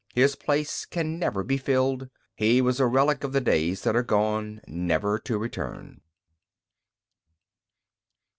His 0.15 0.35
place 0.35 0.85
can 0.85 1.19
never 1.19 1.43
be 1.43 1.57
filled; 1.57 2.09
he 2.33 2.59
was 2.59 2.79
a 2.79 2.87
relic 2.87 3.23
of 3.23 3.33
the 3.33 3.39
days 3.39 3.83
that 3.83 3.95
are 3.95 4.01
gone, 4.01 4.59
never 4.67 5.19
to 5.19 5.37
return. 5.37 6.01